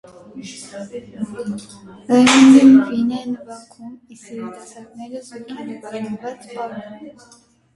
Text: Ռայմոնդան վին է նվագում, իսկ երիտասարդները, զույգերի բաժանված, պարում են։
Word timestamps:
Ռայմոնդան 2.13 2.73
վին 2.87 3.13
է 3.19 3.19
նվագում, 3.33 3.93
իսկ 4.17 4.33
երիտասարդները, 4.39 5.23
զույգերի 5.29 5.77
բաժանված, 5.85 6.49
պարում 6.57 6.99
են։ 6.99 7.31